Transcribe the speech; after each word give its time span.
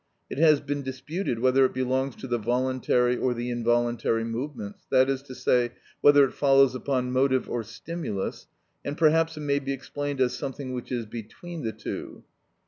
It 0.31 0.39
has 0.39 0.61
been 0.61 0.81
disputed 0.81 1.37
whether 1.37 1.63
it 1.65 1.75
belongs 1.75 2.15
to 2.15 2.27
the 2.27 2.39
voluntary 2.39 3.15
or 3.17 3.35
the 3.35 3.51
involuntary 3.51 4.23
movements, 4.23 4.87
that 4.89 5.11
is 5.11 5.21
to 5.21 5.35
say, 5.35 5.73
whether 6.01 6.25
it 6.25 6.33
follows 6.33 6.73
upon 6.73 7.11
motive 7.11 7.47
or 7.47 7.61
stimulus, 7.63 8.47
and 8.83 8.97
perhaps 8.97 9.37
it 9.37 9.41
may 9.41 9.59
be 9.59 9.73
explained 9.73 10.19
as 10.19 10.35
something 10.35 10.73
which 10.73 10.91
is 10.91 11.05
between 11.05 11.61
the 11.63 11.71
two. 11.73 12.23